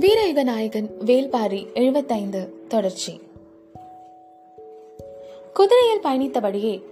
வீரயுக 0.00 0.42
நாயகன் 0.42 0.90
வேல்பாரி 1.04 1.72
எழுபத்தைந்து 1.72 2.52
தொடர்ச்சி. 2.68 3.20
குதிரையில் 5.54 6.00
பயணித்தபடியே 6.02 6.82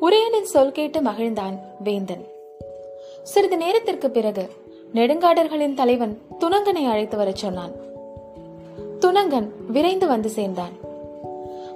உரையனின் 0.00 0.42
சொல் 0.42 0.72
கேட்டு 0.72 1.00
மகிழ்ந்தான் 1.00 1.58
வேந்தன். 1.82 2.26
சிறிது 3.22 3.56
நேரத்திற்கு 3.56 4.10
பிறகு 4.10 4.50
நெடுங்காடர்களின் 4.94 5.74
தலைவன் 5.74 6.18
துணங்கனை 6.40 6.86
அழைத்து 6.86 7.16
வரச் 7.16 7.36
சொன்னான். 7.36 7.72
துணங்கன் 9.00 9.48
விரைந்து 9.68 10.06
வந்து 10.06 10.28
சேர்ந்தான். 10.28 10.72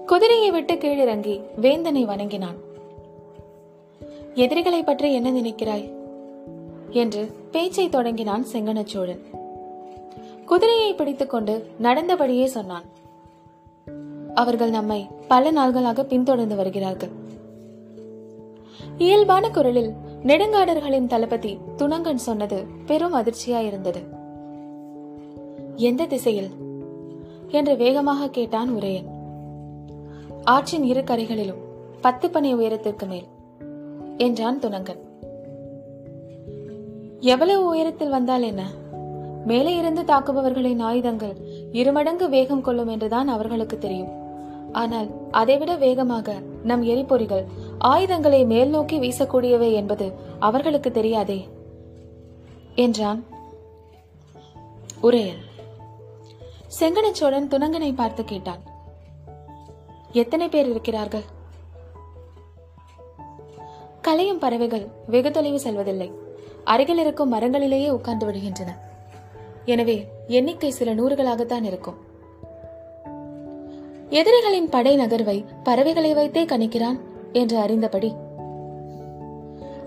குதிரையை 0.06 0.50
விட்டு 0.50 0.74
கீழிறங்கி 0.74 1.40
வேந்தனை 1.60 2.04
வணங்கினான். 2.04 2.56
எதிரிகளை 4.34 4.82
பற்றி 4.82 5.14
என்ன 5.14 5.32
நினைக்கிறாய்? 5.32 5.92
என்று 6.90 7.30
பேச்சை 7.50 7.88
தொடங்கினான் 7.88 8.46
செங்கனச்சோழன். 8.52 9.39
குதிரையை 10.50 10.94
பிடித்துக்கொண்டு 10.94 11.70
நடந்தபடியே 11.82 12.44
சொன்னான். 12.44 12.82
அவர்கள் 14.34 14.70
நம்மை 14.70 15.08
பல 15.28 15.52
நாள்களாக 15.52 16.02
பின்தொடர்ந்து 16.02 16.56
வருகிறார்கள். 16.56 17.08
இயல்பான 18.98 19.50
குரலில் 19.50 19.92
நெடுங்காடர்களின் 20.22 21.06
தளபதி 21.06 21.58
துணங்கன் 21.76 22.14
சொன்னது 22.14 22.64
பெரும் 22.86 23.14
அதிர்ச்சியாயிருந்தது. 23.14 24.02
எந்த 25.76 26.06
திசையில்? 26.06 26.50
என்று 27.48 27.76
வேகமாக 27.76 28.28
கேட்டான் 28.28 28.70
உரையன். 28.70 29.06
ஆற்றின் 30.44 30.84
இரு 30.84 31.04
கரைகளிலும் 31.04 31.62
பத்து 32.00 32.30
பனை 32.30 32.54
உயரத்திற்கு 32.54 33.06
மேல் 33.06 33.26
என்றான் 34.16 34.58
துணங்கன். 34.58 35.00
எவ்வளவு 37.20 37.66
உயரத்தில் 37.66 38.08
வந்தால் 38.08 38.42
என்ன? 38.42 38.78
மேலே 39.50 39.72
இருந்து 39.76 40.02
தாக்குபவர்களின் 40.02 40.82
ஆயுதங்கள் 40.88 41.36
இருமடங்கு 41.72 42.28
வேகம் 42.28 42.64
கொள்ளும் 42.66 42.90
என்றுதான் 42.94 43.28
அவர்களுக்கு 43.28 43.76
தெரியும். 43.78 44.12
ஆனால் 44.72 45.08
அதைவிட 45.30 45.72
வேகமாக 45.84 46.34
நம் 46.64 46.82
எரிபொறிகள் 46.84 47.44
ஆயுதங்களை 47.92 48.40
மேல் 48.44 48.68
நோக்கி 48.68 48.96
வீசக்கூடியவை 48.98 49.70
என்பது 49.72 50.06
அவர்களுக்கு 50.38 50.90
தெரியாதே? 50.90 51.38
என்றான் 52.74 53.20
உரையன். 55.02 55.40
செங்கனச்சோழன் 56.80 57.50
துணங்கனை 57.52 57.90
பார்த்து 57.94 58.24
கேட்டான். 58.24 58.62
எத்தனை 60.12 60.48
பேர் 60.48 60.68
இருக்கிறார்கள்? 60.70 61.26
கலையும் 64.00 64.38
பறவைகள் 64.38 64.86
வெகு 65.06 65.30
தொலைவு 65.30 65.58
செல்வதில்லை. 65.60 66.08
அருகில் 66.64 66.98
இருக்கும் 66.98 67.32
மரங்களிலேயே 67.34 67.90
உட்கார்ந்து 67.90 68.26
விடுகின்றன. 68.28 68.70
எனவே 69.70 69.96
எண்ணிக்கை 70.26 70.70
சில 70.70 70.94
நூறுகளாகத்தான் 70.94 71.62
இருக்கும். 71.62 71.98
எதிரிகளின் 74.08 74.68
படை 74.68 74.92
நகர்வை 74.96 75.36
பறவைகளை 75.62 76.14
வைத்தே 76.14 76.42
கணிக்கிறான் 76.44 76.98
என்று 77.32 77.56
அறிந்தபடி 77.58 78.10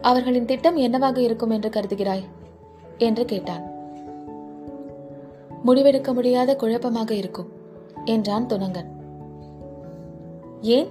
அவர்களின் 0.02 0.46
திட்டம் 0.46 0.76
என்னவாக 0.76 1.18
இருக்கும் 1.22 1.50
என்று 1.50 1.70
கருதுகிறாய்? 1.70 2.24
என்று 2.98 3.26
கேட்டான். 3.26 3.64
முடிவெடுக்க 5.66 6.14
முடியாத 6.14 6.56
குழப்பமாக 6.56 7.12
இருக்கும் 7.14 7.50
என்றான் 8.06 8.48
துணங்கன். 8.48 8.90
ஏன்? 10.62 10.90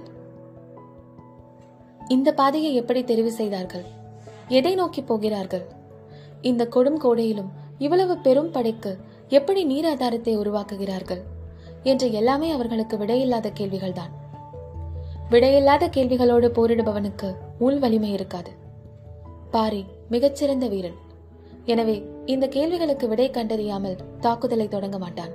இந்த 2.07 2.29
பாதையை 2.33 2.71
எப்படி 2.75 3.01
தெரிவு 3.03 3.31
செய்தார்கள்? 3.39 3.85
எதை 4.47 4.75
நோக்கி 4.75 5.01
போகிறார்கள்? 5.01 5.65
இந்த 6.41 6.63
கொடும் 6.75 6.97
கோடையிலும் 6.97 7.51
இவ்வளவு 7.85 8.13
பெரும் 8.25 8.51
படைக்கு 8.51 8.91
எப்படி 9.37 9.61
நீர் 9.71 9.87
ஆதாரத்தை 9.91 10.33
உருவாக்குகிறார்கள்? 10.37 11.21
என்று 11.91 12.07
எல்லாமே 12.19 12.49
அவர்களுக்கு 12.55 12.95
விடையில்லாத 12.97 13.47
கேள்விகள்தான். 13.59 14.11
விடையில்லாத 15.29 15.83
கேள்விகளோடு 15.95 16.47
போரிடுபவனுக்கு 16.57 17.29
உள் 17.59 17.79
வலிமை 17.79 18.11
இருக்காது. 18.11 18.51
பாரி 19.51 19.81
மிகச்சிறந்த 20.09 20.65
வீரன். 20.73 20.97
எனவே 21.65 21.95
இந்த 22.25 22.45
கேள்விகளுக்கு 22.47 23.05
விடை 23.07 23.27
கண்டறியாமல் 23.29 23.99
தாக்குதலை 24.19 24.67
தொடங்க 24.67 24.97
மாட்டான். 24.97 25.33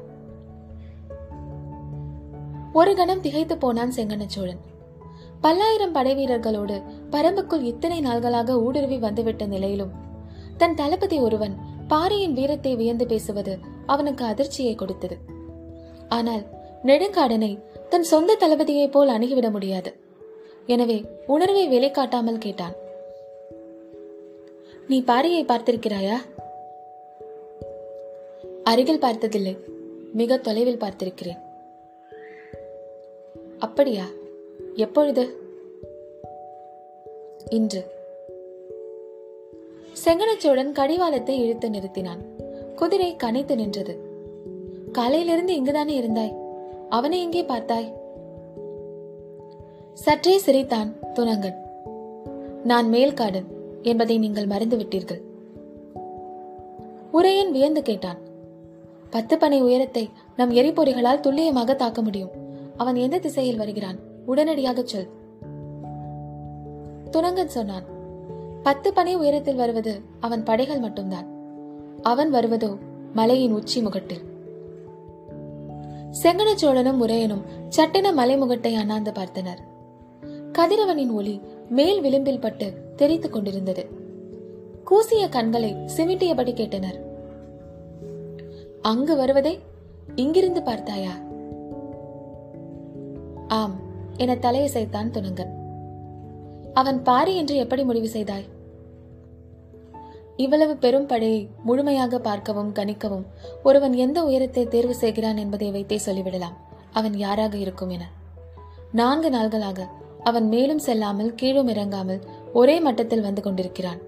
ஒரு 2.72 2.92
கணம் 2.94 3.22
திகைத்து 3.24 3.54
போனான் 3.58 3.94
செங்கனச்சோழன் 3.96 4.60
பல்லாயிரம் 5.40 5.94
படை 5.96 6.12
வீரர்களோடு 6.18 6.76
பரம்புக்குள் 7.10 7.64
இத்தனை 7.70 7.98
நாள்களாக 8.00 8.56
ஊடுருவி 8.64 8.98
வந்துவிட்ட 8.98 9.44
நிலையிலும் 9.46 9.92
தன் 10.60 10.74
தளபதி 10.74 11.18
ஒருவன் 11.18 11.54
பாரியின் 11.88 12.32
வீரத்தை 12.32 12.76
வியந்து 12.76 13.06
பேசுவது 13.06 13.58
அவனுக்கு 13.86 14.24
அதிர்ச்சியை 14.24 14.74
கொடுத்தது. 14.74 15.16
ஆனால் 16.08 16.42
நெடுங்காடனை 16.84 17.58
தன் 17.88 18.02
சொந்த 18.02 18.36
தளபதியைப் 18.40 18.90
போல் 18.90 19.08
அணுகிவிட 19.08 19.50
முடியாது. 19.50 19.94
எனவே 20.66 21.04
உணர்வை 21.26 21.68
வெளி 21.68 21.90
காட்டாமல் 21.90 22.38
கேட்டான். 22.38 22.74
நீ 24.88 25.02
பாரியை 25.06 25.44
பார்த்திருக்கிறாயா? 25.44 26.16
அருகில் 28.64 28.98
பார்த்ததில்லை. 28.98 29.56
மிக 30.12 30.36
தொலைவில் 30.36 30.78
பார்த்திருக்கிறேன். 30.78 31.38
அப்படியா? 33.58 34.04
எப்பொழுது? 34.74 35.36
இன்று. 37.50 37.97
செங்கனச்சோழன் 40.04 40.72
கடிவாளத்தை 40.72 41.42
இழுத்து 41.42 41.68
நிறுத்தினான். 41.68 42.20
குதிரை 42.76 43.16
கனைத்து 43.16 43.54
நின்றது. 43.54 43.94
காலையிலிருந்து 44.92 45.54
இங்குதானே 45.54 46.00
இருந்தாய்? 46.00 46.34
அவனை 46.88 47.22
எங்கே 47.22 47.42
பார்த்தாய்? 47.42 47.92
சற்றே 49.92 50.38
சிரித்தான் 50.38 50.94
துணங்கன் 51.14 51.58
நான் 52.64 52.92
மேல்காடன் 52.92 53.44
என்பதை 53.82 54.18
நீங்கள் 54.18 54.46
மறந்துவிட்டீர்கள் 54.46 55.20
உரையன் 57.12 57.50
வியந்து 57.50 57.82
கேட்டான். 57.82 58.18
பத்து 59.10 59.38
பனை 59.38 59.62
உயரத்தை 59.62 60.10
நம் 60.36 60.50
எரிபொறிகளால் 60.50 61.20
துல்லியமாக 61.20 61.74
தாக்க 61.74 62.02
முடியும். 62.02 62.30
அவன் 62.76 62.94
எந்த 62.94 63.18
திசையில் 63.18 63.56
வருகிறான்? 63.56 63.98
உடனடியாக 64.26 64.82
சொல். 64.84 65.08
துணங்கன் 67.10 67.54
சொன்னான். 67.56 67.96
பத்து 68.62 68.92
பனை 68.92 69.16
உயரத்தில் 69.16 69.56
வருவது 69.56 70.00
அவன் 70.20 70.42
படைகள் 70.42 70.78
மட்டும்தான். 70.78 71.26
அவன் 72.02 72.34
வருவதோ 72.34 72.76
மலையின் 73.14 73.52
உச்சி 73.52 73.82
முகட்டில். 73.82 74.24
செங்கனச்சோழனும் 76.22 77.00
உரையனும் 77.00 77.42
சட்டென 77.68 78.12
மலைமுகட்டை 78.12 78.74
அண்ணாந்து 78.74 79.10
பார்த்தனர். 79.10 79.58
கதிரவனின் 80.52 81.10
ஒளி 81.10 81.40
மேல் 81.68 82.00
விளிம்பில் 82.00 82.40
பட்டு 82.40 82.72
தெரித்துக் 82.96 83.32
கொண்டிருந்தது. 83.32 83.88
கூசிய 84.84 85.28
கண்களை 85.28 85.74
சிமிட்டியபடி 85.74 86.52
கேட்டனர். 86.52 87.00
அங்கு 88.82 89.16
வருவதை 89.16 89.58
இங்கிருந்து 90.14 90.62
பார்த்தாயா? 90.62 91.12
ஆம் 93.48 93.74
என 94.16 94.34
தலையசைத்தான் 94.34 95.10
துணங்கன் 95.10 95.56
அவன் 96.78 97.02
பாரி 97.02 97.36
என்று 97.36 97.56
எப்படி 97.56 97.84
முடிவு 97.84 98.08
செய்தாய்? 98.08 98.46
இவ்வளவு 100.36 100.76
பெரும் 100.76 101.06
படையை 101.06 101.48
முழுமையாக 101.64 102.18
பார்க்கவும் 102.18 102.72
கணிக்கவும் 102.72 103.24
ஒருவன் 103.64 103.92
எந்த 103.92 104.24
உயரத்தை 104.24 104.68
தேர்வு 104.68 104.94
செய்கிறான் 104.94 105.36
என்பதை 105.36 105.70
வைத்தே 105.70 106.00
சொல்லிவிடலாம். 106.06 106.56
அவன் 106.92 107.16
யாராக 107.16 107.56
இருக்கும் 107.56 107.88
என. 107.88 108.04
நான்கு 108.92 109.30
நாள்களாக 109.30 109.88
அவன் 110.24 110.48
மேலும் 110.48 110.78
செல்லாமல் 110.78 111.34
கீழும் 111.34 111.68
இறங்காமல் 111.68 112.20
ஒரே 112.52 112.80
மட்டத்தில் 112.80 113.20
வந்து 113.20 113.42
கொண்டிருக்கிறான். 113.42 114.00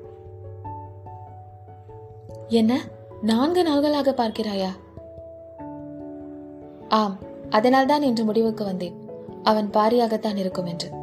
என்ன? 2.48 2.80
நான்கு 3.22 3.62
நாள்களாக 3.62 4.12
பார்க்கிறாயா? 4.12 4.70
ஆம் 6.88 7.18
அதனால்தான் 7.50 8.02
என்று 8.02 8.24
முடிவுக்கு 8.24 8.64
வந்தேன். 8.64 8.96
அவன் 9.42 9.70
பாரியாகத்தான் 9.70 10.36
இருக்கும் 10.36 10.66
என்று. 10.66 10.98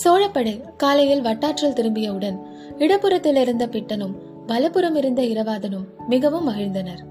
சோழப்படை 0.00 0.76
காலையில் 0.76 1.22
வட்டாற்றில் 1.22 1.72
திரும்பியவுடன் 1.72 2.36
இடப்புறத்தில் 2.78 3.36
இருந்த 3.36 3.66
பிட்டனும் 3.66 4.14
வலப்புறம் 4.46 4.94
இருந்த 4.94 5.22
இரவாதனும் 5.22 5.86
மிகவும் 6.08 6.48
மகிழ்ந்தனர். 6.48 7.02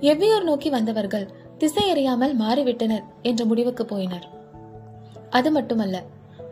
எவ்வியூர் 0.00 0.42
நோக்கி 0.42 0.70
வந்தவர்கள் 0.70 1.30
திசை 1.58 1.90
அறியாமல் 1.90 2.38
மாறிவிட்டனர் 2.38 3.04
என்ற 3.22 3.44
முடிவுக்கு 3.44 3.84
போயினர். 3.84 4.26
அது 5.30 5.50
மட்டுமல்ல 5.50 6.02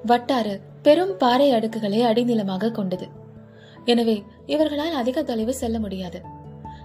வட்டாறு 0.06 0.60
பெரும் 0.82 1.16
பாறை 1.16 1.52
அடுக்குகளை 1.52 2.00
அடிநிலமாக 2.02 2.70
கொண்டது. 2.70 3.08
எனவே 3.84 4.22
இவர்களால் 4.46 4.92
அதிக 4.92 5.22
தொலைவு 5.22 5.54
செல்ல 5.54 5.78
முடியாது. 5.78 6.20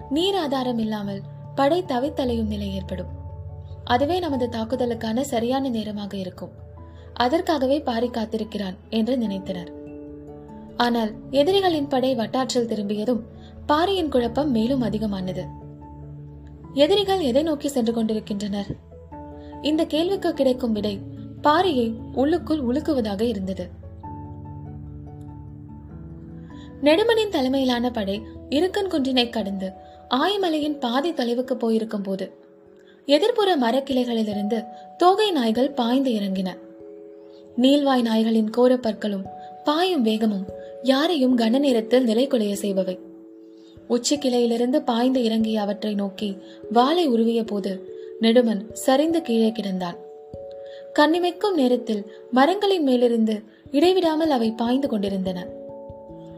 நீர் 0.09 0.35
ஆதாரம் 0.35 0.77
இல்லாமல் 0.77 1.21
படை 1.55 1.83
தவித்தலையும் 1.87 2.47
நிலை 2.47 2.75
ஏற்படும். 2.75 3.07
அதுவே 3.83 4.19
நமது 4.19 4.49
தாக்குதலுக்கான 4.51 5.21
சரியான 5.21 5.69
நேரமாக 5.69 6.17
இருக்கும். 6.17 6.69
அதற்காகவே 7.13 7.79
பாரி 7.79 8.07
காத்திருக்கிறான் 8.07 8.75
என்று 8.89 9.17
நினைத்தனர். 9.17 9.71
ஆனால் 10.77 11.11
எதிரிகளின் 11.29 11.87
படை 11.87 12.15
வட்டாற்றில் 12.15 12.67
திரும்பியதும் 12.67 13.23
பாரியின் 13.65 14.09
குழப்பம் 14.09 14.51
மேலும் 14.51 14.81
அதிகமானது. 14.81 15.45
எதிரிகள் 16.73 17.19
எதை 17.19 17.43
நோக்கி 17.43 17.67
சென்று 17.67 17.93
கொண்டிருக்கின்றனர்? 17.93 18.65
இந்த 19.61 19.85
கேள்விக்கு 19.85 20.33
கிடைக்கும் 20.33 20.71
விடை 20.71 20.99
பாரியை 21.43 21.93
உள்ளுக்குள் 22.13 22.63
உலுக்குவதாக 22.63 23.21
இருந்தது. 23.21 23.69
நெடுமனின் 26.81 27.29
தலைமையிலான 27.29 27.91
படை 27.91 28.21
இருக்கன் 28.49 28.87
குன்றினை 28.87 29.29
கடந்து 29.29 29.71
ஆயமலையின் 30.09 30.79
பாதி 30.79 31.11
தொலைவுக்கு 31.11 31.53
போயிருக்கும் 31.53 32.01
போது 32.01 32.39
எதிர்ப்புற 33.05 33.57
மரக்கிளைகளிலிருந்து 33.61 34.65
தோகை 34.97 35.31
நாய்கள் 35.31 35.71
பாய்ந்து 35.71 36.11
இறங்கின. 36.11 36.57
நீள்வாய் 37.57 38.01
நாய்களின் 38.01 38.49
கோரப்பற்களும் 38.57 39.25
பாயும் 39.63 40.01
வேகமும் 40.01 40.45
யாரையும் 40.83 41.37
கன 41.37 41.59
நேரத்தில் 41.59 42.05
நிலைக்குலைய 42.05 42.55
செய்பவை. 42.61 42.99
உச்சி 43.87 44.17
கிளையிலிருந்து 44.17 44.81
பாய்ந்து 44.81 45.23
இறங்கிய 45.23 45.61
அவற்றை 45.61 45.93
நோக்கி 45.93 46.37
வாளை 46.71 47.07
உருவிய 47.07 47.43
போது 47.43 47.93
நெடுமன் 48.21 48.71
சரிந்து 48.73 49.21
கீழே 49.21 49.51
கிடந்தான். 49.51 49.95
கண்ணிமைக்கும் 50.99 51.53
நேரத்தில் 51.55 52.11
மரங்களின் 52.31 52.83
மேலிருந்து 52.83 53.41
இடைவிடாமல் 53.71 54.29
அவை 54.29 54.51
பாய்ந்து 54.51 54.87
கொண்டிருந்தன. 54.87 55.47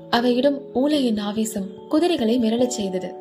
அவையிடம் 0.09 0.61
ஊலையின் 0.75 1.19
ஆவேசம் 1.19 1.87
குதிரைகளை 1.89 2.39
மிரளச் 2.39 2.67
செய்தது. 2.67 3.13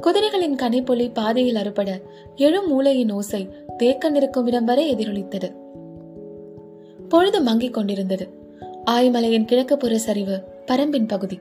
குதிரைகளின் 0.00 0.54
கனைப்பொலி 0.54 1.10
பாதையில் 1.12 1.56
அறுபட 1.56 2.00
எழும் 2.36 2.80
ஊலையின் 2.80 3.12
ஓசை 3.12 3.48
தேக்கன் 3.78 4.14
இருக்கும் 4.14 4.46
இடம் 4.46 4.64
வரை 4.64 4.94
எதிரொலித்தது. 4.94 5.59
பொழுது 7.10 7.42
மங்கிக் 7.42 7.74
கொண்டிருந்தது. 7.74 8.28
ஆய்மலையின் 8.90 9.44
கிழக்கு 9.44 9.76
புற 9.76 9.98
சரிவு 9.98 10.42
பரம்பின் 10.66 11.08
பகுதி. 11.08 11.40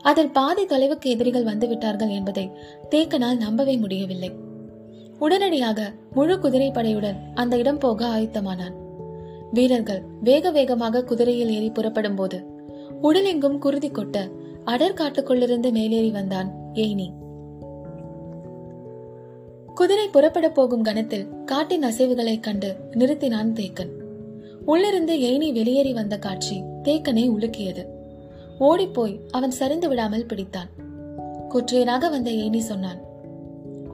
அதில் 0.00 0.30
பாதி 0.30 0.64
தொலைவுக்கு 0.64 1.04
எதிரிகள் 1.04 1.44
வந்துவிட்டார்கள் 1.44 2.10
என்பதை 2.10 2.50
தேக்கனால் 2.90 3.36
நம்பவே 3.36 3.76
முடியவில்லை. 3.76 4.32
உடனடியாக 5.18 5.92
முழு 6.12 6.36
குதிரைப்படையுடன் 6.36 7.16
அந்த 7.34 7.56
இடம் 7.56 7.78
போக 7.78 8.06
ஆயத்தமானான். 8.06 8.74
வீரர்கள் 9.52 10.02
வேக 10.20 10.50
வேகமாக 10.50 11.04
குதிரையில் 11.04 11.50
ஏறி 11.50 11.70
புறப்படும் 11.70 12.14
போது 12.14 12.44
உடலெங்கும் 13.02 13.58
குருதி 13.58 13.90
கொட்ட 13.90 14.30
அடர் 14.64 14.94
காட்டுக்குள்ளிருந்து 14.94 15.72
மேலேறி 15.72 16.10
வந்தான் 16.10 16.50
ஏய்னி. 16.72 17.08
குதிரை 19.74 20.08
புறப்பட 20.08 20.50
போகும் 20.50 20.82
கணத்தில் 20.82 21.44
காட்டின் 21.44 21.82
அசைவுகளைக் 21.82 22.40
கண்டு 22.40 22.76
நிறுத்தினான் 22.90 23.52
தேக்கன். 23.52 24.03
உள்ளிருந்து 24.66 25.20
ஏனி 25.20 25.52
வெளியேறி 25.52 25.92
வந்த 25.92 26.18
காட்சி 26.18 26.62
தேக்கனை 26.62 27.30
உலுக்கியது. 27.30 27.86
ஓடிப்போய் 28.58 29.20
அவன் 29.30 29.50
சரிந்து 29.50 29.88
விடாமல் 29.88 30.26
பிடித்தான். 30.26 30.68
குற்றியனாக 31.48 32.10
வந்த 32.10 32.30
ஏனி 32.30 32.58
சொன்னான் 32.58 33.00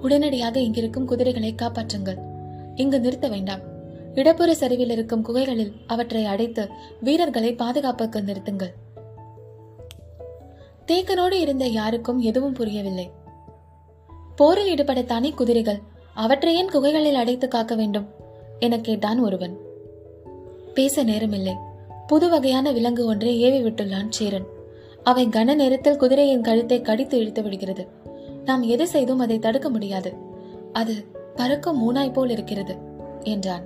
உடனடியாக 0.03 0.61
இங்கிருக்கும் 0.61 1.05
குதிரைகளை 1.05 1.55
காப்பாற்றுங்கள். 1.63 2.19
இங்கு 2.75 3.01
நிறுத்த 3.01 3.29
வேண்டாம். 3.29 3.61
இடப்புற 4.15 4.55
சரிவில் 4.55 4.91
இருக்கும் 4.91 5.23
குகைகளில் 5.23 5.73
அவற்றை 5.87 6.25
அடைத்து 6.25 6.69
வீரர்களை 7.01 7.55
பாதுகாப்புக்கு 7.55 8.21
நிறுத்துங்கள். 8.21 8.73
தேக்கனோடு 10.87 11.33
இருந்த 11.33 11.67
யாருக்கும் 11.67 12.21
எதுவும் 12.21 12.53
புரியவில்லை. 12.53 13.11
போரில் 14.37 14.69
ஈடுபட 14.69 15.03
தனி 15.03 15.31
குதிரைகள் 15.31 15.81
அவற்றை 16.15 16.55
ஏன் 16.55 16.71
குகைகளில் 16.71 17.15
அடைத்து 17.15 17.49
காக்க 17.49 17.75
வேண்டும்? 17.75 18.07
என 18.59 18.81
கேட்டான் 18.81 19.19
ஒருவன். 19.19 19.69
பேச 20.75 21.05
நேரமில்லை. 21.05 21.55
புது 22.07 22.29
வகையான 22.29 22.73
விலங்கு 22.73 23.07
ஒன்றை 23.07 23.41
ஏவி 23.41 23.63
விட்டுள்ளான் 23.63 24.09
சேரன். 24.09 24.47
அவை 25.03 25.27
கன 25.27 25.55
நேரத்தில் 25.55 25.97
குதிரையின் 25.97 26.43
கழுத்தை 26.43 26.81
கடித்து 26.81 27.19
இழுத்து 27.19 27.43
விடுகிறது. 27.43 27.89
நாம் 28.45 28.63
எது 28.63 28.87
செய்தும் 28.87 29.19
அதை 29.19 29.39
தடுக்க 29.39 29.71
முடியாது. 29.71 30.15
அது 30.73 31.05
பறக்கும் 31.37 31.81
மூனாய் 31.81 32.13
போல் 32.13 32.31
இருக்கிறது 32.31 32.77
என்றான். 33.23 33.65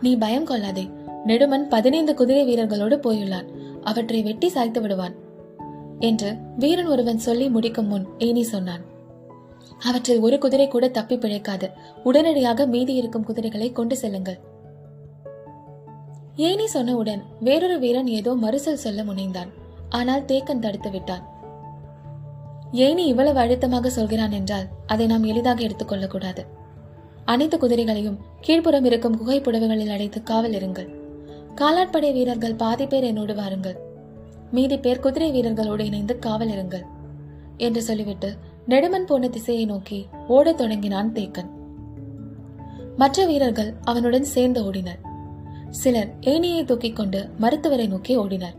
நீ 0.00 0.16
பயம் 0.16 0.44
கொள்ளாதே. 0.44 0.88
நெடுமன் 1.26 1.68
பதினைந்து 1.68 2.14
குதிரை 2.14 2.42
வீரர்களோடு 2.46 2.96
போயுள்ளான். 2.96 3.46
அவற்றை 3.82 4.22
வெட்டி 4.22 4.48
சாய்த்து 4.48 4.80
விடுவான் 4.80 5.14
என்று 5.98 6.34
வீரன் 6.58 6.86
ஒருவன் 6.86 7.18
சொல்லி 7.18 7.48
முடிக்கும் 7.48 7.86
முன் 7.86 8.06
ஏனி 8.18 8.42
சொன்னான். 8.42 8.80
அவற்றில் 9.82 10.20
ஒரு 10.20 10.38
குதிரை 10.38 10.68
கூட 10.68 10.88
தப்பி 10.88 11.16
பிழைக்காது. 11.16 11.70
உடனடியாக 12.04 12.66
மீதி 12.66 12.94
இருக்கும் 12.94 13.24
குதிரைகளை 13.24 13.72
கொண்டு 13.72 13.96
செல்லுங்கள் 13.96 14.47
ஏனி 16.46 16.66
சொன்னவுடன் 16.74 17.22
வேறொரு 17.40 17.76
வீரன் 17.78 18.10
ஏதோ 18.18 18.32
மறுசல் 18.42 18.82
சொல்ல 18.82 19.02
முனைந்தான். 19.02 19.50
ஆனால் 19.88 20.22
தேக்கன் 20.22 20.58
தடுத்து 20.58 20.90
விட்டான். 20.90 21.24
ஏனி 22.72 23.04
இவ்வளவு 23.12 23.38
அழுத்தமாக 23.38 23.90
சொல்கிறான் 23.90 24.30
என்றால் 24.30 24.66
அதை 24.86 25.06
நாம் 25.06 25.22
எளிதாக 25.22 25.62
எடுத்துக்கொள்ளக்கூடாது 25.64 26.42
அனைத்து 27.24 27.56
குதிரைகளையும் 27.58 28.20
கீழ்ப்புறம் 28.46 28.84
இருக்கும் 28.84 29.16
குகை 29.16 29.38
புடவைகளில் 29.40 29.92
அடைத்து 29.92 30.22
காவல் 30.22 30.52
இருங்கள். 30.52 30.88
காலாட்படை 31.54 32.12
வீரர்கள் 32.12 32.54
பாதி 32.54 32.86
பேர் 32.86 33.04
என்னோடு 33.04 33.34
வாருங்கள். 33.34 33.76
மீதி 34.50 34.78
பேர் 34.78 35.04
குதிரை 35.06 35.28
வீரர்களோடு 35.32 35.80
இணைந்து 35.80 36.18
காவல் 36.18 36.48
இருங்கள் 36.48 36.86
என்று 37.56 37.82
சொல்லிவிட்டு 37.82 38.30
நெடுமன் 38.68 39.10
போன 39.10 39.28
திசையை 39.28 39.66
நோக்கி 39.66 40.00
ஓடத் 40.28 40.56
தொடங்கினான் 40.56 41.12
தேக்கன். 41.12 41.50
மற்ற 42.96 43.26
வீரர்கள் 43.26 43.74
அவனுடன் 43.82 44.32
சேர்ந்து 44.36 44.62
ஓடினர். 44.62 45.02
சிலர் 45.70 46.08
ஏனியை 46.20 46.64
தூக்கிக் 46.64 46.96
கொண்டு 46.96 47.28
மருத்துவரை 47.38 47.86
நோக்கி 47.86 48.18
ஓடினர். 48.18 48.56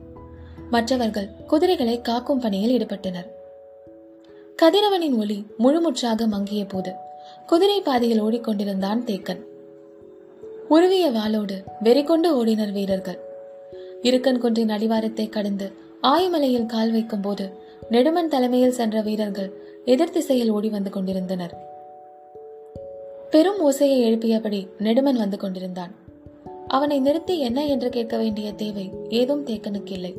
மற்றவர்கள் 0.70 1.30
குதிரைகளை 1.48 2.02
காக்கும் 2.02 2.40
பணியில் 2.40 2.78
ஈடுபட்டனர். 2.78 3.26
கதிரவனின் 4.56 5.18
ஒளி 5.18 5.46
முழுமுற்றாக 5.60 6.28
மங்கிய 6.28 6.66
போது 6.66 6.94
குதிரை 7.48 7.82
பாதையில் 7.82 8.24
ஓடிக்கொண்டிருந்தான் 8.24 9.04
தேக்கன். 9.06 9.44
உருவிய 10.70 11.12
வாளோடு 11.12 11.64
வெறிகொண்டு 11.84 12.46
ஓடினர் 12.46 12.72
வீரர்கள். 12.72 13.20
இருக்கன் 14.02 14.40
குன்றின் 14.40 14.70
அடிவாரத்தை 14.70 15.30
கடந்து 15.30 15.74
ஆயுமலையில் 16.04 16.66
கால் 16.66 16.92
வைக்கும் 16.92 17.22
போது 17.22 17.52
நெடுமன் 17.92 18.28
தலைமையில் 18.28 18.72
சென்ற 18.72 19.02
வீரர்கள் 19.02 19.54
எதிர் 19.86 20.12
திசையில் 20.12 20.50
ஓடி 20.50 20.70
வந்து 20.70 20.90
கொண்டிருந்தனர். 20.90 21.58
பெரும் 23.30 23.72
ஓசையை 23.72 24.04
எழுப்பியபடி 24.06 24.68
நெடுமன் 24.80 25.18
வந்து 25.18 25.38
கொண்டிருந்தான். 25.38 26.08
அவனை 26.70 27.00
நிறுத்தி 27.00 27.40
என்ன 27.40 27.66
என்று 27.66 27.90
கேட்க 27.90 28.18
வேண்டிய 28.18 28.54
தேவை 28.54 28.92
ஏதும் 29.10 29.46
தேக்கனுக்கு 29.46 29.92
இல்லை. 29.92 30.16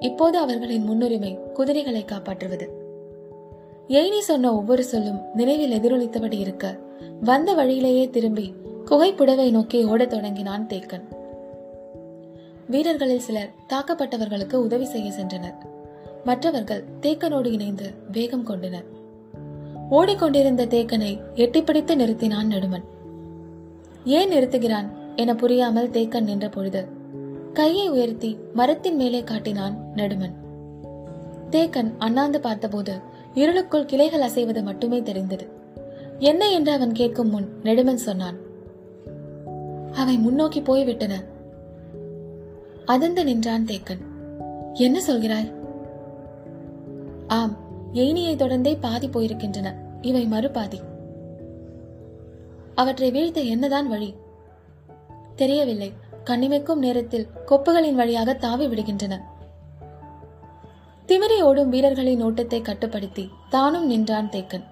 இப்போது 0.00 0.38
அவர்களின் 0.38 0.84
முன்னுரிமை 0.84 1.38
குதிரைகளை 1.54 2.04
காப்பாற்றுவது. 2.04 2.68
எய்னி 3.88 4.18
சொன்ன 4.18 4.56
ஒவ்வொரு 4.56 4.84
சொல்லும் 4.84 5.20
நினைவில் 5.34 5.80
எதிரொலித்தபடி 5.80 6.38
இருக்க 6.38 6.78
வந்த 7.20 7.54
வழியிலேயே 7.54 8.10
திரும்பி 8.10 8.52
குகை 8.84 9.12
புடவை 9.12 9.50
நோக்கி 9.50 9.84
ஓடத் 9.84 10.10
தொடங்கினான் 10.10 10.66
தேக்கன். 10.66 11.02
வீரர்களில் 12.68 13.20
சிலர் 13.20 13.50
தாக்கப்பட்டவர்களுக்கு 13.68 14.54
உதவி 14.54 14.84
செய்ய 14.84 15.12
சென்றனர். 15.20 15.54
மற்றவர்கள் 16.24 16.84
தேக்கனோடு 17.00 17.46
இணைந்து 17.46 17.90
வேகம் 18.12 18.44
கொண்டனர். 18.44 18.84
ஓடிக்கொண்டிருந்த 19.90 20.66
தேக்கனை 20.66 21.18
எட்டிப்பிடித்து 21.34 21.94
நிறுத்தினான் 21.96 22.50
நடுமன். 22.50 22.84
ஏன் 24.04 24.30
நிறுத்துகிறான்? 24.30 25.00
என 25.16 25.34
புரியாமல் 25.34 25.90
தேக்கன் 25.90 26.22
நின்ற 26.22 26.48
பொழுது 26.48 27.00
கையை 27.52 27.88
உயர்த்தி 27.88 28.36
மரத்தின் 28.54 28.96
மேலே 28.96 29.24
காட்டினான் 29.24 29.76
நெடுமன். 29.94 30.32
தேக்கன் 31.50 31.92
அண்ணாந்து 31.98 32.40
பார்த்தபோது 32.40 33.00
இருளுக்குள் 33.34 33.84
கிளைகள் 33.84 34.20
அசைவது 34.20 34.62
மட்டுமே 34.62 35.02
தெரிந்தது. 35.02 35.48
என்ன? 36.18 36.50
என்று 36.50 36.72
அவன் 36.72 36.92
கேட்கும் 36.92 37.30
முன் 37.30 37.48
நெடுமன் 37.62 37.94
சொன்னான். 37.94 38.36
அவை 39.92 40.18
முன்னோக்கி 40.18 40.60
போய்விட்டன. 40.60 41.22
அதந்து 42.86 43.24
நின்றான் 43.24 43.64
தேக்கன். 43.64 44.00
என்ன 44.72 45.02
சொல்கிறாய்? 45.08 45.52
ஆம் 47.26 47.56
ஏனியை 47.94 48.36
தொடர்ந்தே 48.36 48.76
பாதி 48.80 49.08
போயிருக்கின்றன. 49.08 49.74
இவை 50.00 50.26
மறுபாதி. 50.26 50.80
அவற்றை 52.74 53.10
வீழ்த்த 53.10 53.40
என்னதான் 53.40 53.88
வழி? 53.88 54.14
தெரியவில்லை. 55.36 55.92
கண்ணிமைக்கும் 56.24 56.74
நேரத்தில் 56.74 57.26
கொப்புகளின் 57.46 57.92
வழியாக 57.92 58.32
தாவி 58.32 58.66
விடுகின்றன. 58.66 59.18
திமிரி 61.06 61.40
ஓடும் 61.40 61.68
வீரர்களின் 61.68 62.22
ஓட்டத்தை 62.22 62.60
கட்டுப்படுத்தி 62.60 63.30
தானும் 63.50 63.86
நின்றான் 63.86 64.28
தேக்கன். 64.28 64.64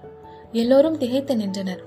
எல்லோரும் 0.52 0.98
திகைத்து 0.98 1.36
நின்றனர். 1.36 1.82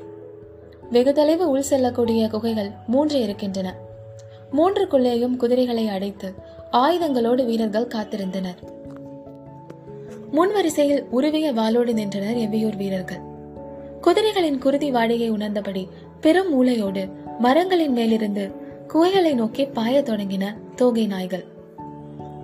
வெகு 0.92 1.14
தொலைவு 1.14 1.50
உள் 1.50 1.62
செல்லக்கூடிய 1.62 2.28
குகைகள் 2.28 2.72
மூன்று 2.88 3.22
இருக்கின்றன. 3.22 3.76
மூன்றுக்குள்ளேயும் 4.52 5.36
குதிரைகளை 5.36 5.88
அடைத்து 5.88 6.34
ஆயுதங்களோடு 6.72 7.46
வீரர்கள் 7.46 7.92
காத்திருந்தனர். 7.96 8.58
முன்வரிசையில் 10.32 11.04
உருவிய 11.10 11.54
வாளோடு 11.54 11.94
நின்றனர் 11.94 12.36
எவ்வியூர் 12.36 12.76
வீரர்கள். 12.76 13.32
குதிரைகளின் 14.02 14.58
குருதி 14.58 14.92
வாடையை 14.92 15.30
உணர்ந்தபடி 15.30 15.88
பெரும் 16.22 16.52
மூளையோடு 16.52 17.10
மரங்களின் 17.40 17.92
மேலிருந்து 17.92 18.52
குகைகளை 18.94 19.34
நோக்கி 19.34 19.66
பாயத் 19.66 20.10
தொடங்கின 20.10 20.54
தோகை 20.76 21.08
நாய்கள். 21.08 21.46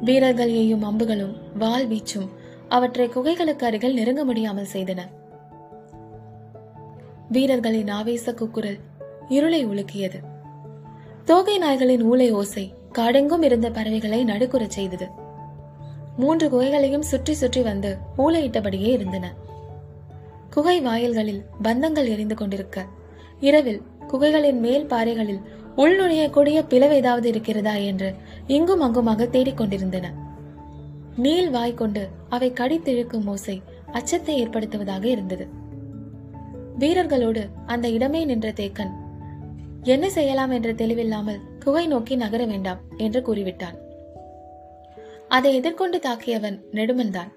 வீரர்கள் 0.01 0.51
எய்யும் 0.51 0.81
அம்புகளும் 0.81 1.35
வாள் 1.57 1.87
வீச்சும் 1.87 2.29
அவற்றை 2.69 3.07
குகைகளுக்கு 3.07 3.65
அருகில் 3.65 3.93
நெருங்க 3.93 4.23
முடியாமல் 4.23 4.67
செய்தன. 4.73 4.99
வீரர்களின் 7.29 7.87
ஆவேச 7.87 8.33
குக்குரல் 8.33 8.77
இருளை 9.27 9.67
உலுக்கியது. 9.67 10.19
தோகை 11.25 11.59
நாய்களின் 11.59 12.01
ஊளை 12.01 12.31
ஓசை 12.31 12.73
காடெங்கும் 12.93 13.43
இருந்த 13.43 13.69
பறவைகளை 13.69 14.23
நடுக்குறச் 14.23 14.69
செய்தது. 14.69 15.07
மூன்று 16.17 16.49
குகைகளையும் 16.49 17.01
சுற்றி 17.01 17.33
சுற்றி 17.33 17.61
வந்து 17.61 17.97
ஊளையிட்டபடியே 18.17 18.87
இருந்தன. 18.87 19.33
குகை 20.49 20.81
வாயில்களில் 20.81 21.43
பந்தங்கள் 21.63 22.07
எரிந்து 22.07 22.35
கொண்டிருக்க 22.35 22.85
இரவில் 23.39 23.81
குகைகளின் 24.07 24.59
மேல் 24.59 24.85
பாறைகளில் 24.85 25.41
உள்நுழையக்கூடிய 25.81 26.67
பிளவு 26.67 26.95
ஏதாவது 26.95 27.27
இருக்கிறதா 27.27 27.75
என்று 27.75 28.13
இங்கும் 28.47 28.79
அங்குமாக 28.79 29.25
தேடிக்கொண்டிருந்தன. 29.25 30.13
நீல் 31.15 31.49
வாய் 31.49 31.73
கொண்டு 31.73 32.07
அவை 32.29 32.51
கடித்திழுக்கும் 32.51 33.25
ஓசை 33.25 33.61
அச்சத்தை 33.91 34.45
ஏற்படுத்துவதாக 34.45 35.03
இருந்தது. 35.03 35.47
வீரர்களோடு 36.79 37.45
அந்த 37.65 37.89
இடமே 37.89 38.25
நின்ற 38.25 38.49
தேக்கன் 38.49 38.91
என்ன 39.83 40.09
செய்யலாம் 40.09 40.51
என்ற 40.51 40.73
தெளிவில்லாமல் 40.73 41.39
குகை 41.59 41.87
நோக்கி 41.87 42.15
நகர 42.15 42.45
வேண்டாம் 42.45 42.81
என்று 42.97 43.19
கூறிவிட்டான். 43.21 43.77
அதை 45.27 45.55
எதிர்கொண்டு 45.55 45.97
தாக்கியவன் 45.97 46.59
நெடுமன்தான். 46.71 47.31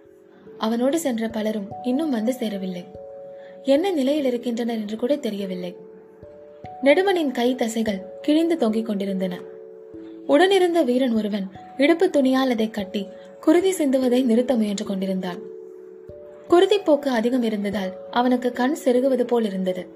அவனோடு 0.59 0.99
சென்ற 0.99 1.29
பலரும் 1.29 1.69
இன்னும் 1.83 2.11
வந்து 2.11 2.35
சேரவில்லை. 2.35 2.85
என்ன 3.63 3.91
நிலையில் 3.91 4.25
இருக்கின்றனர் 4.25 4.77
என்று 4.77 4.97
கூட 4.97 5.17
தெரியவில்லை. 5.17 5.77
நெடுமனின் 6.83 7.31
கை 7.31 7.55
தசைகள் 7.55 8.03
கிழிந்து 8.23 8.57
தொங்கிக் 8.57 8.87
கொண்டிருந்தன. 8.87 9.39
உடனிருந்த 10.27 10.83
வீரன் 10.83 11.15
ஒருவன் 11.15 11.47
இடுப்பு 11.77 12.11
துணியால் 12.11 12.51
அதை 12.51 12.71
கட்டி 12.71 13.07
குருதி 13.41 13.71
சிந்துவதை 13.71 14.25
நிறுத்த 14.25 14.57
முயன்று 14.57 14.85
கொண்டிருந்தான். 14.85 15.39
குருதி 16.49 16.79
போக்கு 16.79 17.11
அதிகம் 17.11 17.43
இருந்ததால் 17.43 17.93
அவனுக்கு 18.11 18.53
கண் 18.53 18.77
செருகுவது 18.85 19.23
போல் 19.23 19.45
இருந்தது. 19.45 19.87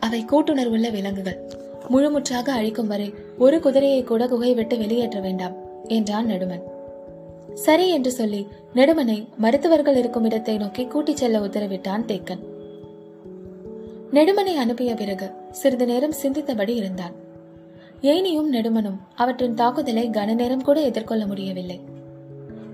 அவை 0.00 0.24
கூட்டுணர்வுள்ள 0.24 0.90
விலங்குகள். 0.90 1.40
முழுமுற்றாக 1.90 2.48
அழிக்கும் 2.48 2.86
வரை 2.86 3.14
ஒரு 3.38 3.60
குதிரையை 3.60 4.02
கூட 4.04 4.26
குகை 4.26 4.54
விட்டு 4.54 4.78
வெளியேற்ற 4.78 5.20
வேண்டாம் 5.20 5.54
என்றான் 5.88 6.26
நெடுமன். 6.26 6.62
சரி 7.54 7.88
என்று 7.88 8.10
சொல்லி 8.10 8.46
நெடுமனை 8.74 9.28
மருத்துவர்கள் 9.36 9.96
இருக்கும் 9.96 10.24
இடத்தை 10.24 10.56
நோக்கி 10.56 10.86
கூட்டிச் 10.86 11.16
செல்ல 11.16 11.38
உத்தரவிட்டான் 11.38 12.04
தேக்கன். 12.06 12.42
நெடுமனை 14.12 14.56
அனுப்பிய 14.56 14.94
பிறகு 14.94 15.30
சிறிது 15.50 15.86
நேரம் 15.86 16.14
சிந்தித்தபடி 16.22 16.68
இருந்தான். 16.68 17.12
ஏனியும் 18.02 18.48
நெடுமனும் 18.52 18.98
அவற்றின் 19.14 19.54
தாக்குதலை 19.54 20.10
கன 20.10 20.34
நேரம் 20.34 20.62
கூட 20.62 20.80
எதிர்கொள்ள 20.80 21.26
முடியவில்லை. 21.26 21.80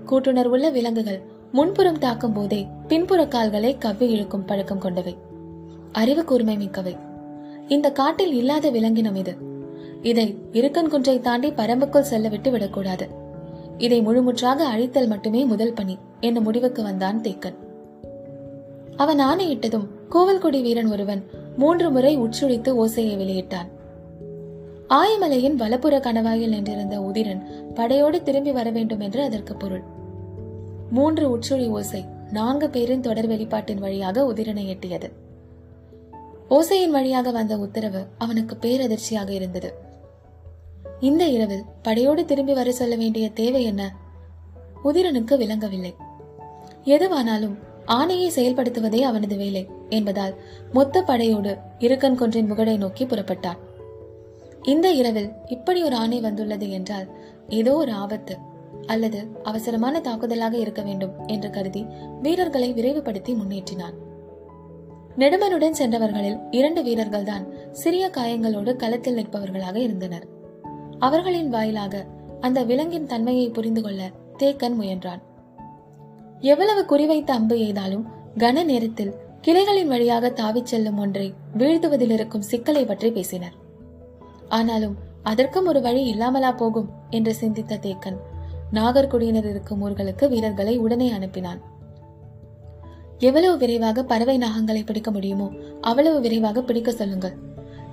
கூட்டுணர்வுள்ள 0.05 0.71
விலங்குகள் 0.71 1.21
முன்புறம் 1.51 1.97
தாக்கும் 1.97 2.33
போதே 2.33 2.67
பின்புற 2.87 3.27
கால்களை 3.27 3.77
கவ்வி 3.77 4.09
இழுக்கும் 4.09 4.45
பழக்கம் 4.45 4.79
கொண்டவை. 4.79 5.17
அறிவு 5.91 6.23
கூர்மை 6.23 6.57
மிக்கவை. 6.57 6.97
இந்த 7.67 7.91
காட்டில் 7.91 8.33
இல்லாத 8.33 8.71
விலங்கினம் 8.71 9.15
இது. 9.15 9.35
இதை 10.01 10.37
இருக்கன் 10.51 10.89
குன்றை 10.89 11.19
தாண்டி 11.19 11.51
பரம்புக்குள் 11.51 12.01
செல்ல 12.01 12.27
விட்டு 12.27 12.51
விடக்கூடாது. 12.51 13.07
இதை 13.77 14.01
முழுமுற்றாக 14.01 14.65
அழித்தல் 14.65 15.07
மட்டுமே 15.07 15.45
முதல் 15.45 15.73
பணி 15.73 15.97
என்ன 16.19 16.39
முடிவுக்கு 16.39 16.83
வந்தான் 16.83 17.21
தேக்கன். 17.21 17.63
அவன் 18.97 19.19
ஆணையிட்டதும் 19.19 19.87
கோவல்குடி 20.09 20.61
வீரன் 20.61 20.91
ஒருவன் 20.91 21.25
மூன்று 21.57 21.91
முறை 21.91 22.19
உச்சுழித்து 22.19 22.71
ஓசையை 22.75 23.17
வெளியிட்டான். 23.17 23.67
ஆயமலையின் 24.89 25.53
வலப்புற 25.53 25.99
கணவாயில் 25.99 26.47
நின்றிருந்த 26.47 26.99
உதிரன் 26.99 27.73
படையோடு 27.73 28.23
திரும்பி 28.23 28.51
வர 28.51 28.69
வேண்டும் 28.69 28.99
என்று 28.99 29.23
அதற்கு 29.23 29.55
பொருள். 29.55 29.81
மூன்று 30.89 31.37
உச்சுழி 31.37 31.67
ஓசை 31.67 32.05
நான்கு 32.31 32.69
பேரின் 32.69 33.01
தொடர் 33.01 33.29
வெளிப்பாட்டின் 33.29 33.77
வழியாக 33.77 34.33
உதிரனை 34.33 34.67
எட்டியது. 34.67 35.11
ஓசையின் 36.49 36.91
வழியாக 36.91 37.31
வந்த 37.31 37.57
உத்தரவு 37.57 38.05
அவனுக்கு 38.17 38.57
பேரதிர்ச்சியாக 38.61 39.29
இருந்தது. 39.29 39.73
இந்த 40.99 41.27
இரவில் 41.27 41.63
படையோடு 41.81 42.25
திரும்பி 42.25 42.53
வர 42.53 42.71
சொல்ல 42.71 42.95
வேண்டிய 42.95 43.29
தேவை 43.29 43.63
என்ன? 43.63 43.95
உதிரனுக்கு 44.83 45.37
விளங்கவில்லை. 45.37 45.95
எதுவானாலும் 46.85 47.55
ஆணையை 47.87 48.29
செயல்படுத்துவதே 48.35 48.99
அவனது 48.99 49.37
வேலை 49.37 49.67
என்பதால் 49.89 50.35
மொத்த 50.71 51.03
படையோடு 51.03 51.57
இருக்கன் 51.79 52.15
கொன்றின் 52.15 52.51
முகடை 52.51 52.77
நோக்கி 52.77 53.05
புறப்பட்டான். 53.05 53.57
இந்த 54.63 54.91
இரவில் 54.91 55.31
இப்படி 55.45 55.83
ஒரு 55.83 55.95
ஆணை 55.95 56.19
வந்துள்ளது 56.19 56.71
என்றால் 56.71 57.07
ஏதோ 57.49 57.73
ஒரு 57.73 57.91
ஆபத்து 57.91 58.37
அல்லது 58.85 59.27
அவசரமான 59.43 59.99
தாக்குதலாக 59.99 60.53
இருக்க 60.53 60.81
வேண்டும் 60.81 61.27
என்று 61.27 61.49
கருதி 61.49 61.85
வீரர்களை 62.21 62.73
விரைவுபடுத்தி 62.73 63.33
முன்னேற்றினான். 63.33 63.95
நெடுமனுடன் 65.17 65.77
சென்றவர்களில் 65.79 66.39
இரண்டு 66.51 66.83
வீரர்கள் 66.83 67.23
தான் 67.23 67.45
சிறிய 67.71 68.11
காயங்களோடு 68.17 68.75
களத்தில் 68.75 69.15
நிற்பவர்களாக 69.15 69.75
இருந்தனர். 69.75 70.25
அவர்களின் 70.99 71.49
வாயிலாக 71.49 72.05
அந்த 72.39 72.63
விலங்கின் 72.63 73.05
தன்மையை 73.05 73.49
புரிந்து 73.49 73.81
கொள்ள 73.81 74.11
தேக்கன் 74.39 74.75
முயன்றான். 74.75 75.21
எவ்வளவு 76.41 76.85
குறிவைத்த 76.89 77.31
அம்பு 77.31 77.55
எய்தாலும் 77.55 78.05
கன 78.37 78.63
நேரத்தில் 78.63 79.15
கிளைகளின் 79.41 79.87
வழியாக 79.87 80.29
தாவிச் 80.29 80.65
செல்லும் 80.65 80.97
ஒன்றை 80.97 81.33
வீழ்த்துவதில் 81.57 82.09
இருக்கும் 82.09 82.41
சிக்கலை 82.41 82.85
பற்றி 82.85 83.11
பேசினர். 83.11 83.53
ஆனாலும் 84.49 84.95
அதற்கும் 85.23 85.65
ஒரு 85.65 85.81
வழி 85.81 86.03
இல்லாமலா 86.03 86.51
போகும் 86.51 86.89
என்று 87.09 87.35
சிந்தித்த 87.35 87.75
தேக்கன் 87.75 88.17
நாகர்குடியினர் 88.73 89.49
இருக்கும் 89.49 89.89
ஊர்களுக்கு 89.89 90.29
வீரர்களை 90.29 90.77
உடனே 90.77 91.11
அனுப்பினான். 91.11 91.59
எவ்வளவு 93.19 93.57
விரைவாக 93.57 94.03
பறவை 94.03 94.37
நாகங்களை 94.37 94.85
பிடிக்க 94.85 95.11
முடியுமோ 95.11 95.51
அவ்வளவு 95.81 96.19
விரைவாக 96.19 96.61
பிடிக்க 96.61 96.91
சொல்லுங்கள். 96.91 97.37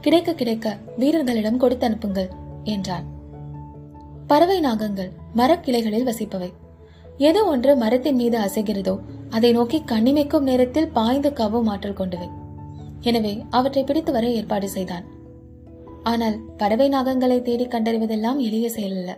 கிடைக்க 0.01 0.35
கிடைக்க 0.35 0.77
வீரர்களிடம் 0.97 1.57
கொடுத்து 1.57 1.87
அனுப்புங்கள் 1.87 2.31
என்றான். 2.65 3.05
பறவை 4.27 4.61
நாகங்கள் 4.61 5.11
மரக்கிளைகளில் 5.37 6.09
வசிப்பவை. 6.09 6.53
எது 7.19 7.47
ஒன்று 7.47 7.76
மரத்தின் 7.76 8.16
மீது 8.16 8.38
அசைகிறதோ 8.38 8.99
அதை 9.31 9.52
நோக்கி 9.52 9.83
கண்ணிமைக்கும் 9.87 10.40
நேரத்தில் 10.40 10.88
பாய்ந்து 10.88 11.31
கவும் 11.31 11.66
ஆற்றல் 11.66 11.95
கொண்டவை 11.95 12.28
எனவே 13.00 13.42
அவற்றை 13.50 13.85
பிடித்து 13.85 14.12
வர 14.12 14.31
ஏற்பாடு 14.31 14.69
செய்தான். 14.69 15.04
ஆனால் 16.02 16.37
பறவை 16.57 16.88
நாகங்களை 16.88 17.42
தேடி 17.42 17.64
கண்டறிவதெல்லாம் 17.64 18.38
எளிய 18.38 18.69
செயலல்ல 18.69 19.12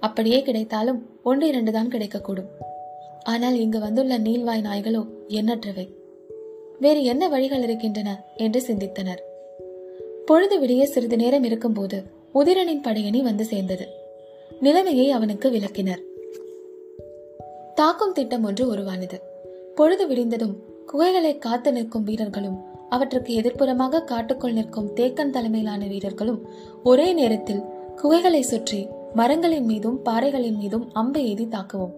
அப்படியே 0.00 0.42
கிடைத்தாலும் 0.42 1.06
ஒன்று 1.22 1.46
இரண்டு 1.46 1.72
தான் 1.72 1.88
கிடைக்கக்கூடும். 1.88 2.50
ஆனால் 3.24 3.54
இங்கு 3.54 3.78
வந்துள்ள 3.78 4.18
நீள்வாய் 4.18 4.66
நாய்களோ 4.66 5.06
எண்ணற்றவை. 5.28 5.88
வேறு 6.78 7.02
என்ன 7.02 7.28
வழிகள் 7.28 7.62
இருக்கின்றன 7.62 8.24
என்று 8.36 8.62
சிந்தித்தனர். 8.66 9.22
பொழுது 10.26 10.60
விடிய 10.60 10.84
சிறிது 10.84 11.16
நேரம் 11.16 11.44
இருக்கும்போது 11.44 12.04
உதிரனின் 12.34 12.84
படையணி 12.86 13.22
வந்து 13.22 13.44
சேர்ந்தது. 13.44 13.86
நிலைமையை 14.60 15.10
அவனுக்கு 15.10 15.50
விளக்கினர். 15.50 16.07
தாக்கும் 17.78 18.12
திட்டம் 18.12 18.44
ஒன்று 18.44 18.68
உருவானது. 18.68 19.16
பொழுது 19.74 20.04
விடிந்ததும் 20.06 20.54
குகைகளை 20.86 21.38
காத்து 21.38 21.72
நிற்கும் 21.72 22.02
வீரர்களும் 22.02 22.56
அவற்றுக்கு 22.88 23.40
எதிர்ப்புறமாக 23.40 24.04
காட்டுக்குள் 24.04 24.52
நிற்கும் 24.52 24.88
தேக்கன் 24.94 25.30
தலைமையிலான 25.30 25.86
வீரர்களும் 25.86 26.40
ஒரே 26.84 27.12
நேரத்தில் 27.12 27.62
குகைகளை 27.96 28.40
சுற்றி 28.40 28.88
மரங்களின் 29.14 29.64
மீதும் 29.64 30.02
பாறைகளின் 30.02 30.56
மீதும் 30.56 30.86
அம்பு 30.92 31.20
எய்தி 31.20 31.46
தாக்குவோம். 31.48 31.94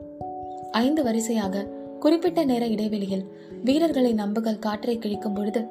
ஐந்து 0.71 1.03
வரிசையாக 1.03 1.67
குறிப்பிட்ட 2.01 2.45
நேர 2.45 2.67
இடைவெளியில் 2.67 3.25
வீரர்களின் 3.65 4.19
அம்புகள் 4.19 4.59
காற்றை 4.59 4.99
கிழிக்கும் 4.99 5.35
பொழுது 5.35 5.63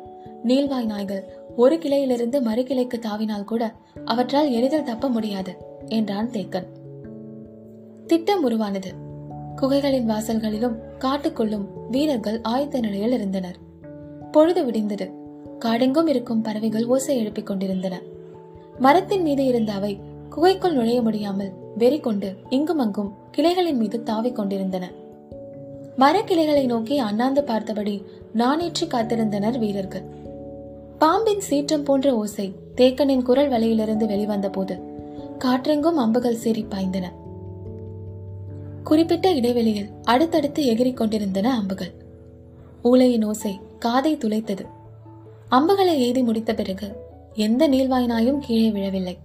நீள்வாய் 0.45 0.85
நாய்கள் 0.85 1.23
ஒரு 1.55 1.75
கிளையிலிருந்து 1.75 2.41
மறு 2.41 2.63
கிளைக்கு 2.63 2.99
தாவினால் 2.99 3.49
கூட 3.51 3.73
அவற்றால் 4.05 4.51
எளிதில் 4.51 4.83
தப்ப 4.83 5.09
முடியாது 5.09 5.55
என்றான் 5.87 6.29
தேக்கன். 6.29 6.67
திட்டம் 8.07 8.43
உருவானது. 8.43 9.07
குகைகளின் 9.61 10.09
வாசல்களிலும் 10.09 10.75
காட்டுக்குள்ளும் 10.99 11.65
வீரர்கள் 11.91 12.41
ஆயத்த 12.41 12.79
நிலையில் 12.79 13.11
இருந்தனர். 13.11 13.57
பொழுது 14.31 14.65
விடிந்தது. 14.65 15.11
காடெங்கும் 15.59 16.07
இருக்கும் 16.07 16.41
பறவைகள் 16.41 16.85
ஓசை 16.85 17.17
எழுப்பிக் 17.17 17.45
கொண்டிருந்தன. 17.45 18.01
மரத்தின் 18.79 19.21
மீது 19.21 19.45
இருந்த 19.45 19.73
அவை 19.73 19.99
குகைக்குள் 20.29 20.73
நுழைய 20.73 21.01
முடியாமல் 21.01 21.51
வெறி 21.77 21.99
கொண்டு 21.99 22.35
இங்கும் 22.49 22.77
அங்கும் 22.77 23.13
கிளைகளின் 23.31 23.77
மீது 23.77 24.03
தாவிக் 24.05 24.35
கொண்டிருந்தன. 24.35 24.91
மரக்கிளைகளை 25.95 26.65
நோக்கி 26.65 26.97
அண்ணாந்து 26.97 27.43
பார்த்தபடி 27.43 28.03
நானேற்றி 28.35 28.87
காத்திருந்தனர் 28.87 29.59
வீரர்கள். 29.59 30.03
பாம்பின் 30.99 31.39
சீற்றம் 31.39 31.83
போன்ற 31.83 32.15
ஓசை 32.15 32.53
தேக்கனின் 32.75 33.21
குரல் 33.21 33.49
வலையிலிருந்து 33.49 34.05
வெளிவந்த 34.05 34.49
போது 34.49 34.75
காற்றெங்கும் 35.39 35.97
அம்புகள் 35.97 36.35
சீறி 36.35 36.65
பாய்ந்தன. 36.69 37.05
குறிப்பிட்ட 38.89 39.31
இடைவெளியில் 39.31 39.89
அடுத்தடுத்து 40.03 40.65
எகிரிக் 40.65 40.97
கொண்டிருந்தன 40.97 41.55
அம்புகள். 41.55 41.91
ஊளையின் 42.83 43.25
ஓசை 43.25 43.59
காதை 43.79 44.17
துளைத்தது. 44.17 44.65
அம்புகளை 45.47 45.95
எய்தி 46.01 46.23
முடித்த 46.23 46.53
பிறகு 46.53 46.95
எந்த 47.33 47.69
நீள்வாயினாயும் 47.69 48.37
கீழே 48.37 48.69
விழவில்லை. 48.69 49.17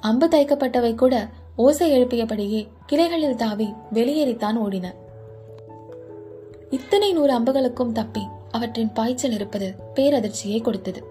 அம்பு 0.00 0.28
தைக்கப்பட்டவை 0.28 0.94
கூட 0.94 1.28
ஓசை 1.56 1.98
எழுப்பியபடியே 1.98 2.68
கிளைகளில் 2.86 3.36
தாவி 3.36 3.72
வெளியேறித்தான் 3.92 4.56
ஓடின. 4.56 4.94
இத்தனை 6.70 7.12
நூறு 7.12 7.40
அம்புகளுக்கும் 7.40 7.92
தப்பி 7.92 8.26
அவற்றின் 8.50 8.92
பாய்ச்சல் 8.92 9.32
இருப்பது 9.32 9.74
பேரதிர்ச்சியை 9.94 10.62
கொடுத்தது. 10.62 11.04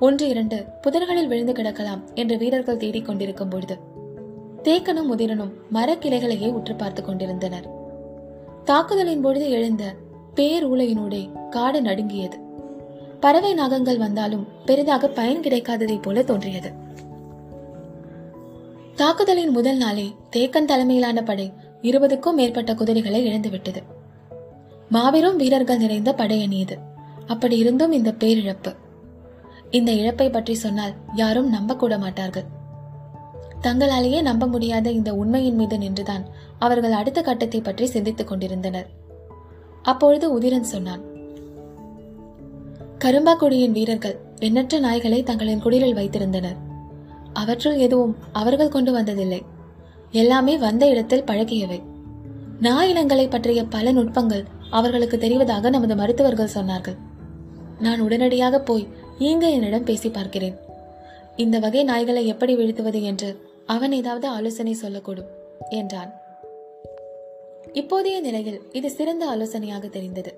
ஒன்று 0.00 0.28
இரண்டு 0.28 0.66
புதர்களில் 0.82 1.26
விழுந்து 1.26 1.52
கிடக்கலாம் 1.52 2.14
என்று 2.14 2.38
வீரர்கள் 2.38 2.76
தேடிக் 2.76 3.04
கொண்டிருக்கும் 3.04 3.48
பொழுது 3.48 3.78
தேக்கனும் 4.64 5.06
முதிரனும் 5.06 5.52
மரக்கிளைகளையே 5.72 6.48
உற்று 6.48 6.74
பார்த்து 6.74 7.04
கொண்டிருந்தனர். 7.04 7.68
தாக்குதலின் 8.64 9.20
பொழுது 9.20 9.50
எழுந்த 9.50 9.94
பேரூலையினூடே 10.34 11.48
காடு 11.48 11.82
நடுங்கியது. 11.82 12.38
பறவை 13.20 13.54
நாகங்கள் 13.54 13.98
வந்தாலும் 13.98 14.46
பெரிதாக 14.64 15.08
பயன் 15.08 15.40
கிடைக்காததைப் 15.40 16.02
போல 16.02 16.22
தோன்றியது. 16.22 16.72
தாக்குதலின் 18.94 19.50
முதல் 19.50 19.76
நாளே 19.76 20.14
தேக்கன் 20.36 20.64
தலைமையிலான 20.64 21.22
படை 21.22 21.52
இருபதுக்கும் 21.82 22.32
மேற்பட்ட 22.32 22.74
குதிரைகளை 22.74 23.26
இழந்துவிட்டது. 23.26 23.82
மாபெரும் 24.88 25.36
வீரர்கள் 25.36 25.78
நிறைந்த 25.78 26.12
படையணி 26.12 26.58
இது 26.58 26.78
அப்படி 27.26 27.56
இருந்தும் 27.56 27.92
இந்த 27.92 28.14
பேரிழப்பு. 28.18 28.76
இந்த 29.70 29.92
இழப்பை 29.92 30.30
பற்றி 30.30 30.54
சொன்னால் 30.54 30.92
யாரும் 31.14 31.52
நம்பக்கூட 31.52 31.98
மாட்டார்கள். 31.98 32.62
தங்களாலேயே 33.66 34.22
நம்ப 34.22 34.46
முடியாத 34.46 34.90
இந்த 34.90 35.14
உண்மையின் 35.14 35.54
மீது 35.54 35.78
நின்றுதான் 35.78 36.24
அவர்கள் 36.58 36.92
அடுத்த 36.92 37.22
கட்டத்தை 37.22 37.60
பற்றி 37.60 37.86
சிந்தித்துக் 37.86 38.28
கொண்டிருந்தனர். 38.28 38.88
அப்பொழுது 39.82 40.38
உதிரன் 40.38 40.70
சொன்னான் 40.72 41.12
கரும்பாக்குடியின் 42.98 43.72
வீரர்கள் 43.72 44.20
எண்ணற்ற 44.38 44.80
நாய்களை 44.80 45.22
தங்களின் 45.22 45.62
குடிலில் 45.62 45.94
வைத்திருந்தனர். 45.94 46.56
அவற்றுள் 47.32 47.76
எதுவும் 47.76 48.16
அவர்கள் 48.32 48.68
கொண்டு 48.68 49.00
வந்ததில்லை. 49.00 49.42
எல்லாமே 50.10 50.58
வந்த 50.58 50.88
இடத்தில் 50.88 51.24
பழகியவை. 51.24 51.82
நாய் 52.60 52.90
இனங்களை 52.90 53.28
பற்றிய 53.28 53.64
பல 53.64 53.92
நுட்பங்கள் 53.92 54.44
அவர்களுக்கு 54.70 55.18
தெரிவதாக 55.18 55.70
நமது 55.70 55.96
மருத்துவர்கள் 55.96 56.54
சொன்னார்கள். 56.54 56.96
நான் 57.78 58.00
உடனடியாக 58.00 58.60
போய் 58.60 58.88
ஈங்க 59.18 59.50
என்னிடம் 59.50 59.84
பேசி 59.84 60.08
பார்க்கிறேன். 60.08 60.56
இந்த 61.36 61.58
வகை 61.58 61.84
நாய்களை 61.84 62.24
எப்படி 62.24 62.56
வீழ்த்துவது 62.56 63.00
என்று 63.02 63.43
அவன் 63.66 63.92
ஏதாவது 63.92 64.28
ஆலோசனை 64.28 64.76
சொல்லக்கூடும் 64.82 65.28
என்றான். 65.68 66.22
இப்போதைய 67.72 68.20
நிலையில் 68.20 68.60
இது 68.72 68.90
சிறந்த 68.90 69.26
ஆலோசனையாக 69.26 69.86
தெரிந்தது. 69.86 70.34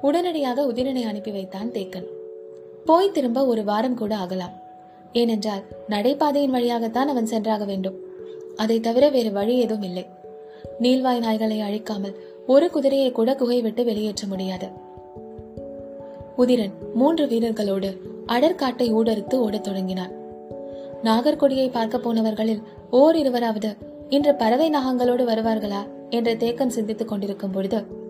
உடனடியாக 0.00 0.66
உதிரனை 0.66 1.02
அனுப்பி 1.02 1.30
வைத்தான் 1.30 1.70
தேக்கன். 1.70 2.04
போய் 2.84 3.10
திரும்ப 3.10 3.46
ஒரு 3.46 3.64
வாரம் 3.64 3.96
கூட 3.96 4.16
ஆகலாம். 4.16 4.52
ஏனென்றால் 5.12 5.62
நடைபாதையின் 5.88 6.50
வழியாகத்தான் 6.50 7.08
அவன் 7.08 7.26
சென்றாக 7.26 7.64
வேண்டும். 7.64 7.94
அதை 8.56 8.80
தவிர 8.80 9.08
வேறு 9.08 9.32
வழி 9.32 9.58
எதுவும் 9.58 9.82
இல்லை. 9.82 10.06
நீல்வாய் 10.80 11.20
நாய்களை 11.20 11.60
அழிக்காமல் 11.60 12.14
ஒரு 12.46 12.70
குதிரையை 12.70 13.12
கூட 13.12 13.34
குகை 13.34 13.60
விட்டு 13.60 13.84
வெளியேற்ற 13.84 14.26
முடியாது. 14.26 14.68
உதிரன் 16.38 16.72
மூன்று 16.94 17.26
வீரர்களோடு 17.26 17.96
அடற்காட்டை 18.26 18.92
ஊடறுத்து 18.94 19.34
ஓடத் 19.34 19.64
தொடங்கினான். 19.64 20.25
நாகர்கொடியை 21.06 21.70
பார்க்க 21.70 21.96
போனவர்களில் 21.98 22.62
ஓர் 22.90 23.16
இருவராவது 23.16 23.70
இன்று 24.08 24.34
பறவை 24.34 24.70
நாகங்களோடு 24.70 25.24
வருவார்களா 25.24 25.82
என்று 26.10 26.36
தேக்கன் 26.38 26.74
சிந்தித்துக் 26.76 27.08
கொண்டிருக்கும் 27.08 27.50
பொழுது 27.50 28.04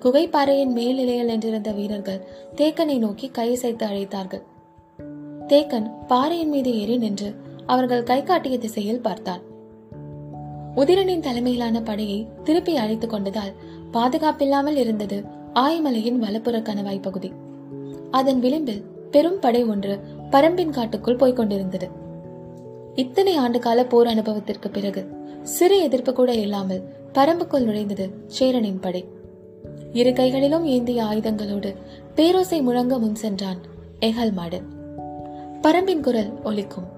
குகைப்பாறையின் 0.00 0.72
மேல் 0.72 0.94
நிலையில் 0.94 1.28
என்றிருந்த 1.28 1.74
வீரர்கள் 1.74 2.20
தேக்கனை 2.56 2.98
நோக்கி 2.98 3.30
கையசைத்து 3.38 3.84
அழைத்தார்கள். 3.86 4.42
தேக்கன் 5.46 5.88
பாறையின் 6.06 6.48
மீது 6.48 6.80
ஏறி 6.80 6.96
நின்று 6.96 7.34
அவர்கள் 7.66 8.02
கை 8.02 8.22
காட்டிய 8.22 8.58
திசையில் 8.58 9.00
பார்த்தான். 9.00 9.42
உதிரனின் 10.76 11.20
தலைமையிலான 11.20 11.80
படையை 11.82 12.26
திருப்பி 12.44 12.76
அழைத்துக் 12.76 13.12
கொண்டதால் 13.12 13.54
பாதுகாப்பில்லாமல் 13.92 14.76
இருந்தது 14.76 15.18
ஆயமலையின் 15.54 16.18
வலப்புற 16.18 16.58
கணவாய் 16.60 17.02
பகுதி. 17.02 17.32
அதன் 18.10 18.40
விளிம்பில் 18.40 18.84
பெரும் 19.10 19.40
படை 19.40 19.64
ஒன்று 19.64 19.94
பரம்பின் 20.30 20.70
காட்டுக்குள் 20.70 21.16
போய்க் 21.16 21.36
கொண்டிருந்தது. 21.36 22.06
இத்தனை 22.98 23.38
ஆண்டுகால 23.38 23.80
போர் 23.88 24.06
அனுபவத்திற்கு 24.06 24.68
பிறகு 24.70 25.02
சிறு 25.42 25.76
எதிர்ப்பு 25.82 26.12
கூட 26.12 26.30
இல்லாமல் 26.34 26.82
பரம்புக்குள் 27.12 27.66
நுழைந்தது 27.66 28.06
சேரனின் 28.26 28.80
படை. 28.80 29.02
இரு 29.92 30.12
கைகளிலும் 30.12 30.64
ஏந்திய 30.64 31.02
ஆயுதங்களோடு 31.02 31.70
பேரோசை 32.16 32.62
முழங்க 32.62 32.98
முன் 32.98 33.14
சென்றான் 33.14 33.60
எகல் 34.00 34.32
மாடு 34.32 34.60
பரம்பின் 35.62 36.00
குரல் 36.00 36.32
ஒலிக்கும். 36.42 36.88